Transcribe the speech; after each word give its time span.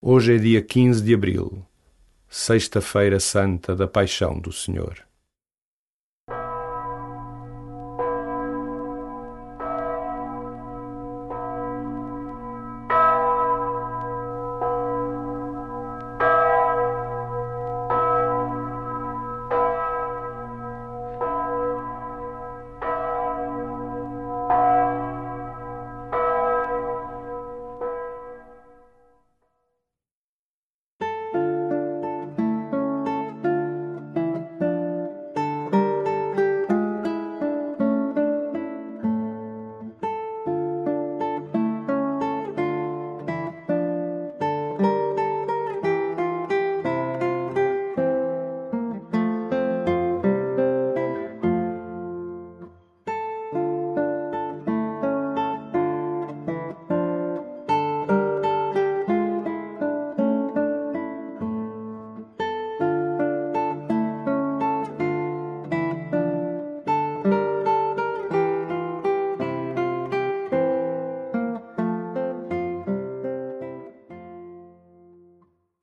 Hoje 0.00 0.36
é 0.36 0.38
dia 0.38 0.62
15 0.62 1.02
de 1.02 1.12
abril, 1.12 1.66
Sexta-feira 2.28 3.18
Santa 3.18 3.74
da 3.74 3.88
Paixão 3.88 4.38
do 4.38 4.52
Senhor. 4.52 5.07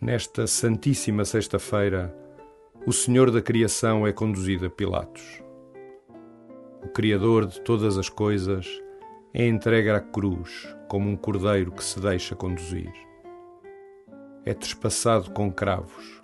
Nesta 0.05 0.45
Santíssima 0.45 1.25
Sexta-feira, 1.25 2.15
o 2.85 2.93
Senhor 2.93 3.31
da 3.31 3.41
Criação 3.41 4.05
é 4.05 4.13
conduzido 4.13 4.67
a 4.67 4.69
Pilatos. 4.69 5.41
O 6.83 6.89
Criador 6.89 7.47
de 7.47 7.59
todas 7.61 7.97
as 7.97 8.07
coisas 8.07 8.67
é 9.33 9.47
entregue 9.47 9.89
à 9.89 9.99
cruz 9.99 10.71
como 10.87 11.09
um 11.09 11.15
cordeiro 11.15 11.71
que 11.71 11.83
se 11.83 11.99
deixa 11.99 12.35
conduzir. 12.35 12.93
É 14.45 14.53
trespassado 14.53 15.31
com 15.31 15.51
cravos. 15.51 16.21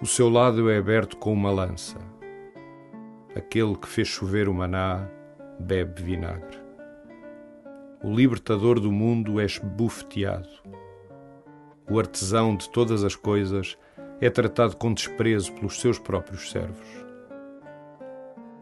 O 0.00 0.06
seu 0.06 0.28
lado 0.28 0.70
é 0.70 0.78
aberto 0.78 1.16
com 1.16 1.32
uma 1.32 1.50
lança. 1.50 1.98
Aquele 3.34 3.74
que 3.76 3.88
fez 3.88 4.06
chover 4.06 4.48
o 4.48 4.54
maná 4.54 5.10
bebe 5.58 6.00
vinagre. 6.00 6.60
O 8.04 8.14
libertador 8.14 8.78
do 8.78 8.92
mundo 8.92 9.40
é 9.40 9.46
esbufeteado 9.46 10.63
o 11.88 11.98
artesão 11.98 12.56
de 12.56 12.68
todas 12.70 13.04
as 13.04 13.14
coisas, 13.14 13.76
é 14.20 14.30
tratado 14.30 14.76
com 14.76 14.92
desprezo 14.92 15.52
pelos 15.52 15.80
seus 15.80 15.98
próprios 15.98 16.50
servos. 16.50 16.88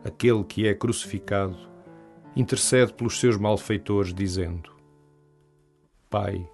Aquele 0.04 0.42
que 0.42 0.66
é 0.66 0.74
crucificado 0.74 1.56
intercede 2.34 2.92
pelos 2.92 3.20
seus 3.20 3.36
malfeitores, 3.36 4.12
dizendo: 4.12 4.72
Pai, 6.10 6.48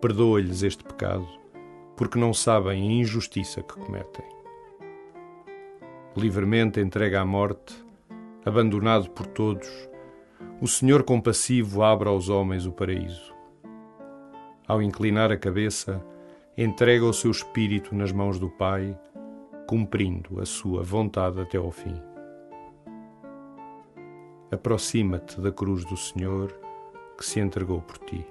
perdoa-lhes 0.00 0.62
este 0.62 0.82
pecado, 0.82 1.28
porque 1.96 2.18
não 2.18 2.34
sabem 2.34 2.82
a 2.82 2.92
injustiça 2.92 3.62
que 3.62 3.74
cometem. 3.74 4.24
Livremente 6.16 6.80
entregue 6.80 7.14
à 7.14 7.24
morte, 7.24 7.74
abandonado 8.44 9.10
por 9.10 9.26
todos, 9.26 9.68
o 10.60 10.66
Senhor 10.66 11.04
compassivo 11.04 11.82
abre 11.82 12.08
aos 12.08 12.28
homens 12.28 12.66
o 12.66 12.72
paraíso 12.72 13.39
ao 14.70 14.80
inclinar 14.80 15.32
a 15.32 15.36
cabeça, 15.36 16.00
entrega 16.56 17.04
o 17.04 17.12
seu 17.12 17.32
espírito 17.32 17.92
nas 17.92 18.12
mãos 18.12 18.38
do 18.38 18.48
Pai, 18.48 18.96
cumprindo 19.66 20.40
a 20.40 20.46
sua 20.46 20.80
vontade 20.80 21.40
até 21.40 21.58
ao 21.58 21.72
fim. 21.72 22.00
Aproxima-te 24.48 25.40
da 25.40 25.50
cruz 25.50 25.84
do 25.84 25.96
Senhor 25.96 26.56
que 27.18 27.26
se 27.26 27.40
entregou 27.40 27.80
por 27.80 27.98
ti. 27.98 28.24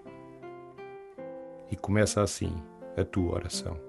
E 1.69 1.75
começa 1.75 2.21
assim 2.21 2.55
a 2.95 3.03
tua 3.03 3.35
oração. 3.35 3.88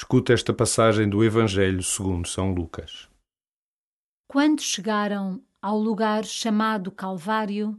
Escuta 0.00 0.32
esta 0.32 0.54
passagem 0.54 1.10
do 1.10 1.24
Evangelho 1.24 1.82
segundo 1.82 2.28
São 2.28 2.52
Lucas. 2.52 3.08
Quando 4.28 4.62
chegaram 4.62 5.42
ao 5.60 5.76
lugar 5.76 6.24
chamado 6.24 6.92
Calvário, 6.92 7.76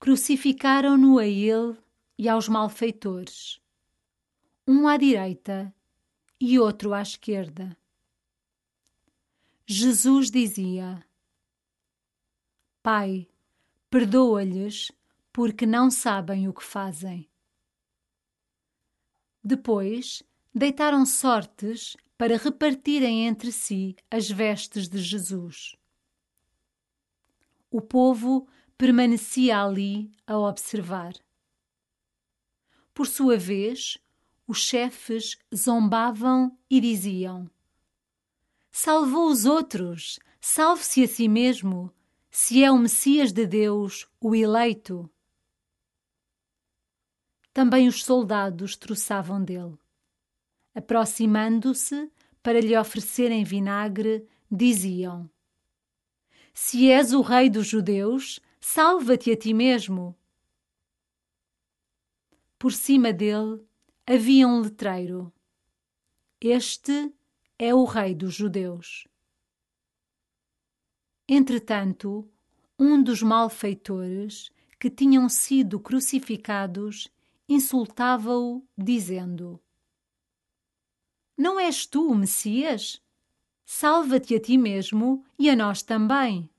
crucificaram-no 0.00 1.20
a 1.20 1.24
ele 1.24 1.78
e 2.18 2.28
aos 2.28 2.48
malfeitores, 2.48 3.60
um 4.66 4.88
à 4.88 4.96
direita 4.96 5.72
e 6.40 6.58
outro 6.58 6.92
à 6.92 7.02
esquerda. 7.02 7.76
Jesus 9.64 10.28
dizia: 10.28 11.06
Pai, 12.82 13.28
perdoa-lhes, 13.88 14.90
porque 15.32 15.66
não 15.66 15.88
sabem 15.88 16.48
o 16.48 16.52
que 16.52 16.64
fazem. 16.64 17.30
Depois, 19.42 20.24
deitaram 20.56 21.04
sortes 21.04 21.98
para 22.16 22.38
repartirem 22.38 23.26
entre 23.26 23.52
si 23.52 23.94
as 24.10 24.30
vestes 24.30 24.88
de 24.88 24.96
Jesus. 24.96 25.76
O 27.70 27.82
povo 27.82 28.48
permanecia 28.78 29.62
ali 29.62 30.10
a 30.26 30.38
observar. 30.38 31.12
Por 32.94 33.06
sua 33.06 33.36
vez, 33.36 33.98
os 34.46 34.62
chefes 34.62 35.36
zombavam 35.54 36.56
e 36.70 36.80
diziam: 36.80 37.50
Salvou 38.70 39.30
os 39.30 39.44
outros, 39.44 40.18
salve-se 40.40 41.04
a 41.04 41.08
si 41.08 41.28
mesmo, 41.28 41.92
se 42.30 42.64
é 42.64 42.72
o 42.72 42.78
Messias 42.78 43.30
de 43.30 43.46
Deus, 43.46 44.08
o 44.18 44.34
eleito. 44.34 45.10
também 47.52 47.88
os 47.88 48.02
soldados 48.04 48.74
troçavam 48.74 49.42
dele. 49.42 49.78
Aproximando-se 50.76 52.12
para 52.42 52.60
lhe 52.60 52.76
oferecerem 52.76 53.42
vinagre, 53.42 54.28
diziam: 54.50 55.30
Se 56.52 56.90
és 56.90 57.14
o 57.14 57.22
rei 57.22 57.48
dos 57.48 57.66
judeus, 57.66 58.40
salva-te 58.60 59.32
a 59.32 59.36
ti 59.38 59.54
mesmo. 59.54 60.14
Por 62.58 62.74
cima 62.74 63.10
dele 63.10 63.64
havia 64.06 64.46
um 64.46 64.60
letreiro: 64.60 65.32
Este 66.38 67.10
é 67.58 67.74
o 67.74 67.84
rei 67.84 68.14
dos 68.14 68.34
judeus. 68.34 69.08
Entretanto, 71.26 72.30
um 72.78 73.02
dos 73.02 73.22
malfeitores 73.22 74.50
que 74.78 74.90
tinham 74.90 75.26
sido 75.30 75.80
crucificados 75.80 77.08
insultava-o, 77.48 78.62
dizendo: 78.76 79.58
Não 81.46 81.60
és 81.60 81.86
tu 81.86 82.10
o 82.10 82.14
Messias? 82.16 83.00
Salva-te 83.64 84.34
a 84.34 84.40
ti 84.40 84.58
mesmo 84.58 85.24
e 85.38 85.48
a 85.48 85.54
nós 85.54 85.80
também. 85.80 86.50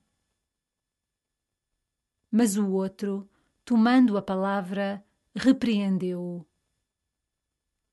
Mas 2.31 2.55
o 2.55 2.71
outro, 2.71 3.29
tomando 3.65 4.17
a 4.17 4.21
palavra, 4.21 5.05
repreendeu-o. 5.35 6.47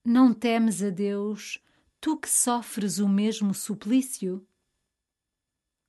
Não 0.05 0.33
temes 0.33 0.85
a 0.85 0.91
Deus, 0.91 1.61
tu 2.01 2.17
que 2.17 2.31
sofres 2.31 3.01
o 3.01 3.09
mesmo 3.09 3.53
suplício? 3.53 4.47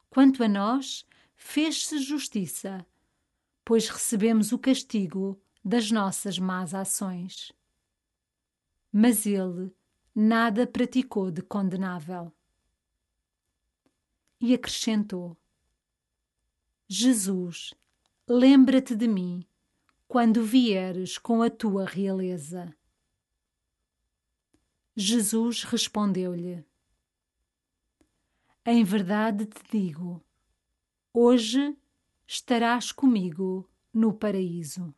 Quanto 0.09 0.43
a 0.43 0.47
nós, 0.47 1.05
fez-se 1.35 1.99
justiça, 1.99 2.83
pois 3.63 3.89
recebemos 3.89 4.51
o 4.51 4.57
castigo 4.57 5.39
das 5.63 5.91
nossas 5.91 6.39
más 6.39 6.73
ações. 6.73 7.53
Mas 8.91 9.27
ele 9.27 9.71
nada 10.15 10.65
praticou 10.65 11.29
de 11.29 11.41
condenável. 11.41 12.31
E 14.39 14.53
acrescentou: 14.53 15.35
Jesus, 16.87 17.73
lembra-te 18.27 18.95
de 18.95 19.07
mim 19.07 19.45
quando 20.07 20.43
vieres 20.43 21.17
com 21.17 21.41
a 21.41 21.49
tua 21.49 21.85
realeza. 21.85 22.73
Jesus 24.95 25.63
respondeu-lhe: 25.63 26.63
Em 28.65 28.83
verdade 28.83 29.45
te 29.45 29.61
digo, 29.69 30.23
hoje 31.11 31.75
estarás 32.25 32.93
comigo 32.93 33.69
no 33.93 34.13
paraíso. 34.13 34.93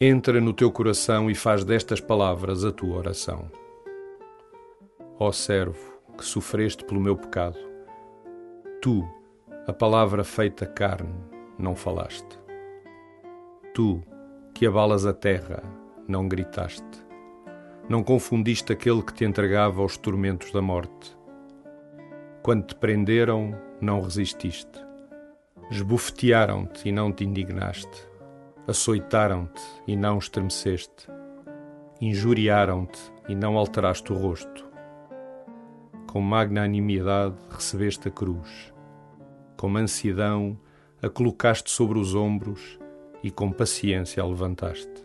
Entra 0.00 0.40
no 0.40 0.52
teu 0.52 0.70
coração 0.70 1.28
e 1.28 1.34
faz 1.34 1.64
destas 1.64 2.00
palavras 2.00 2.64
a 2.64 2.70
tua 2.70 2.96
oração. 2.96 3.50
Ó 5.18 5.32
servo, 5.32 5.98
que 6.16 6.24
sofreste 6.24 6.84
pelo 6.84 7.00
meu 7.00 7.16
pecado, 7.16 7.58
tu, 8.80 9.04
a 9.66 9.72
palavra 9.72 10.22
feita 10.22 10.64
carne, 10.66 11.12
não 11.58 11.74
falaste. 11.74 12.38
Tu, 13.74 14.00
que 14.54 14.68
abalas 14.68 15.04
a 15.04 15.12
terra, 15.12 15.64
não 16.06 16.28
gritaste. 16.28 17.04
Não 17.88 18.04
confundiste 18.04 18.72
aquele 18.72 19.02
que 19.02 19.12
te 19.12 19.24
entregava 19.24 19.82
aos 19.82 19.96
tormentos 19.96 20.52
da 20.52 20.62
morte. 20.62 21.18
Quando 22.44 22.68
te 22.68 22.76
prenderam, 22.76 23.52
não 23.80 24.00
resististe. 24.00 24.78
Esbofetearam-te 25.72 26.88
e 26.88 26.92
não 26.92 27.10
te 27.12 27.24
indignaste 27.24 28.07
açoitaram-te 28.68 29.62
e 29.86 29.96
não 29.96 30.18
estremeceste, 30.18 31.08
injuriaram-te 32.02 33.00
e 33.26 33.34
não 33.34 33.56
alteraste 33.56 34.12
o 34.12 34.14
rosto. 34.14 34.68
Com 36.06 36.20
magnanimidade 36.20 37.34
recebeste 37.48 38.08
a 38.08 38.10
cruz, 38.10 38.70
com 39.56 39.70
mansidão 39.70 40.60
a 41.02 41.08
colocaste 41.08 41.70
sobre 41.70 41.98
os 41.98 42.14
ombros 42.14 42.78
e 43.22 43.30
com 43.30 43.50
paciência 43.50 44.22
a 44.22 44.26
levantaste. 44.26 45.02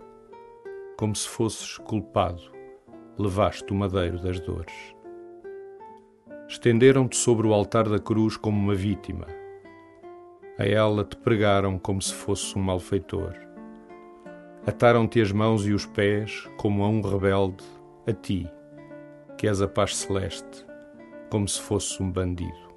Como 0.97 1.15
se 1.15 1.29
fosses 1.29 1.77
culpado, 1.77 2.41
levaste 3.17 3.71
o 3.71 3.75
madeiro 3.75 4.21
das 4.21 4.41
dores. 4.41 4.75
Estenderam-te 6.49 7.15
sobre 7.15 7.47
o 7.47 7.53
altar 7.53 7.87
da 7.87 7.97
cruz 7.97 8.35
como 8.35 8.59
uma 8.59 8.75
vítima. 8.75 9.25
A 10.59 10.65
ela 10.65 11.05
te 11.05 11.15
pregaram 11.15 11.79
como 11.79 12.01
se 12.01 12.13
fosse 12.13 12.59
um 12.59 12.61
malfeitor 12.61 13.52
Ataram-te 14.65 15.19
as 15.19 15.29
mãos 15.29 15.67
e 15.67 15.73
os 15.73 15.85
pés 15.85 16.49
como 16.55 16.85
a 16.85 16.87
um 16.87 17.01
rebelde, 17.01 17.65
a 18.07 18.13
ti, 18.13 18.49
que 19.37 19.45
és 19.45 19.61
a 19.61 19.67
paz 19.67 19.93
celeste, 19.97 20.65
como 21.29 21.45
se 21.45 21.59
fosse 21.59 22.01
um 22.01 22.09
bandido. 22.09 22.73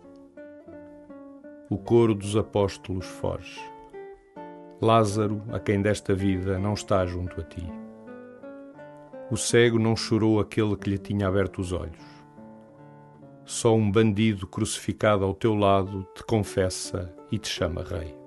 O 1.70 1.78
coro 1.78 2.12
dos 2.12 2.34
apóstolos 2.36 3.06
foge. 3.06 3.60
Lázaro, 4.82 5.40
a 5.52 5.60
quem 5.60 5.80
desta 5.80 6.12
vida 6.12 6.58
não 6.58 6.74
está 6.74 7.06
junto 7.06 7.40
a 7.40 7.44
ti. 7.44 7.64
O 9.30 9.36
cego 9.36 9.78
não 9.78 9.94
chorou 9.94 10.40
aquele 10.40 10.76
que 10.76 10.90
lhe 10.90 10.98
tinha 10.98 11.28
aberto 11.28 11.60
os 11.60 11.70
olhos. 11.70 12.04
Só 13.44 13.76
um 13.76 13.92
bandido 13.92 14.44
crucificado 14.48 15.24
ao 15.24 15.34
teu 15.34 15.54
lado 15.54 16.04
te 16.16 16.24
confessa 16.24 17.14
e 17.30 17.38
te 17.38 17.48
chama 17.48 17.84
rei. 17.84 18.25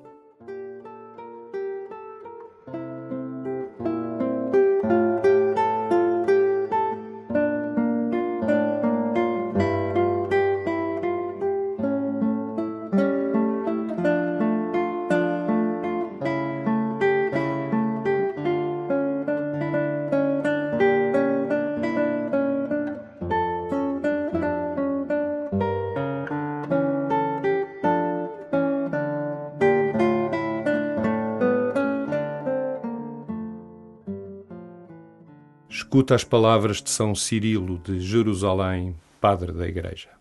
Escuta 35.89 36.13
as 36.13 36.23
palavras 36.23 36.83
de 36.83 36.91
São 36.91 37.15
Cirilo 37.15 37.79
de 37.79 37.99
Jerusalém, 37.99 38.95
padre 39.19 39.51
da 39.51 39.67
Igreja. 39.67 40.15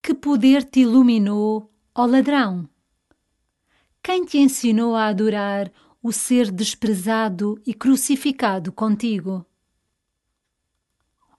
Que 0.00 0.14
poder 0.14 0.62
te 0.62 0.82
iluminou, 0.82 1.74
ó 1.92 2.06
ladrão? 2.06 2.70
Quem 4.00 4.24
te 4.24 4.38
ensinou 4.38 4.94
a 4.94 5.06
adorar 5.06 5.72
o 6.00 6.12
ser 6.12 6.52
desprezado 6.52 7.60
e 7.66 7.74
crucificado 7.74 8.70
contigo? 8.70 9.44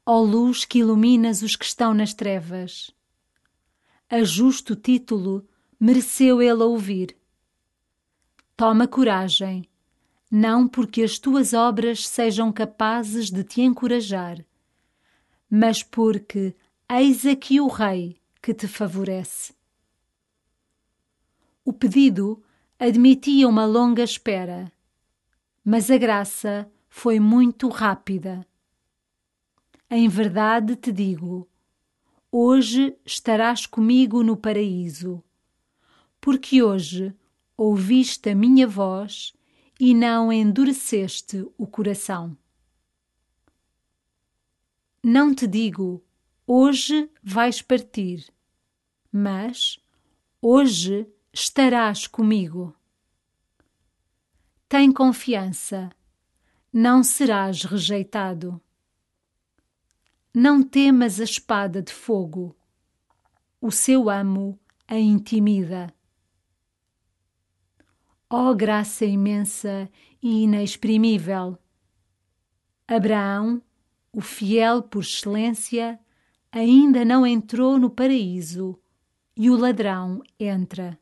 Ó 0.05 0.19
luz 0.19 0.65
que 0.65 0.79
iluminas 0.79 1.41
os 1.41 1.55
que 1.55 1.63
estão 1.63 1.93
nas 1.93 2.13
trevas. 2.13 2.93
A 4.09 4.21
justo 4.25 4.75
título 4.75 5.47
mereceu 5.79 6.41
ele 6.41 6.63
ouvir. 6.63 7.15
Toma 8.57 8.89
coragem 8.89 9.70
não 10.31 10.65
porque 10.65 11.03
as 11.03 11.19
tuas 11.19 11.53
obras 11.53 12.07
sejam 12.07 12.53
capazes 12.53 13.29
de 13.29 13.43
te 13.43 13.59
encorajar, 13.59 14.45
mas 15.49 15.83
porque 15.83 16.55
eis 16.89 17.25
aqui 17.25 17.59
o 17.59 17.67
Rei 17.67 18.17
que 18.41 18.53
te 18.53 18.65
favorece. 18.65 19.53
O 21.65 21.73
pedido 21.73 22.41
admitia 22.79 23.45
uma 23.45 23.65
longa 23.65 24.03
espera, 24.03 24.71
mas 25.65 25.91
a 25.91 25.97
graça 25.97 26.71
foi 26.87 27.19
muito 27.19 27.67
rápida. 27.67 28.47
Em 29.89 30.07
verdade 30.07 30.77
te 30.77 30.93
digo, 30.93 31.45
hoje 32.31 32.95
estarás 33.05 33.65
comigo 33.65 34.23
no 34.23 34.37
paraíso, 34.37 35.21
porque 36.21 36.63
hoje 36.63 37.13
ouviste 37.57 38.29
a 38.29 38.35
minha 38.35 38.65
voz 38.65 39.33
e 39.83 39.95
não 39.95 40.31
endureceste 40.31 41.43
o 41.57 41.65
coração. 41.65 42.37
Não 45.03 45.33
te 45.33 45.47
digo, 45.47 46.05
hoje 46.45 47.09
vais 47.23 47.63
partir, 47.63 48.31
mas 49.11 49.79
hoje 50.39 51.07
estarás 51.33 52.05
comigo. 52.05 52.75
Tem 54.69 54.91
confiança, 54.91 55.89
não 56.71 57.03
serás 57.03 57.63
rejeitado. 57.63 58.61
Não 60.31 60.61
temas 60.61 61.19
a 61.19 61.23
espada 61.23 61.81
de 61.81 61.91
fogo, 61.91 62.55
o 63.59 63.71
seu 63.71 64.11
amo 64.11 64.59
a 64.87 64.99
intimida. 64.99 65.91
Ó 68.33 68.51
oh, 68.51 68.55
graça 68.55 69.03
imensa 69.03 69.91
e 70.23 70.43
inexprimível! 70.43 71.57
Abraão, 72.87 73.61
o 74.09 74.21
fiel 74.21 74.81
por 74.81 75.01
excelência, 75.03 75.99
ainda 76.49 77.03
não 77.03 77.27
entrou 77.27 77.77
no 77.77 77.89
paraíso 77.89 78.79
e 79.35 79.49
o 79.49 79.57
ladrão 79.57 80.23
entra. 80.39 80.97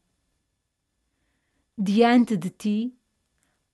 Diante 1.78 2.36
de 2.36 2.50
ti, 2.50 2.98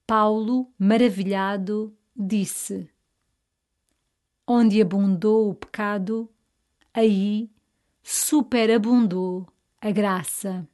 Paulo, 0.05 0.69
maravilhado, 0.77 1.95
disse: 2.13 2.89
Onde 4.45 4.81
abundou 4.81 5.51
o 5.51 5.55
pecado, 5.55 6.29
aí 6.93 7.49
superabundou 8.03 9.47
a 9.79 9.91
graça. 9.91 10.67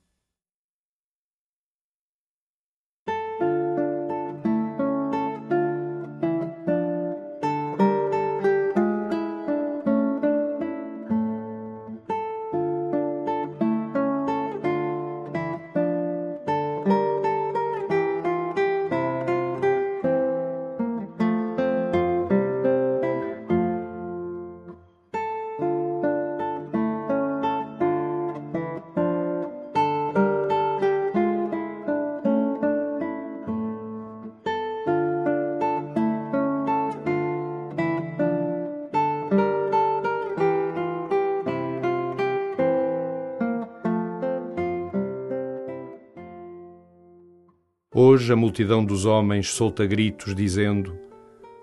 Hoje 47.93 48.31
a 48.31 48.38
multidão 48.38 48.86
dos 48.86 49.03
homens 49.03 49.50
solta 49.50 49.86
gritos 49.86 50.33
dizendo: 50.33 50.98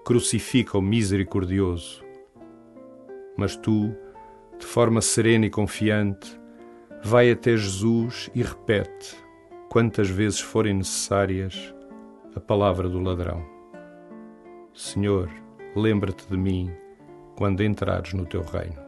Crucifica 0.04 0.76
o 0.76 0.82
misericordioso. 0.82 2.04
Mas 3.34 3.56
tu, 3.56 3.96
de 4.58 4.66
forma 4.66 5.00
serena 5.00 5.46
e 5.46 5.50
confiante, 5.50 6.38
vai 7.02 7.30
até 7.30 7.56
Jesus 7.56 8.30
e 8.34 8.42
repete, 8.42 9.16
quantas 9.70 10.10
vezes 10.10 10.38
forem 10.38 10.74
necessárias, 10.74 11.74
a 12.36 12.40
palavra 12.40 12.90
do 12.90 13.00
ladrão. 13.00 13.42
Senhor, 14.74 15.30
lembra-te 15.74 16.28
de 16.28 16.36
mim 16.36 16.70
quando 17.36 17.62
entrares 17.62 18.12
no 18.12 18.26
teu 18.26 18.42
reino. 18.42 18.87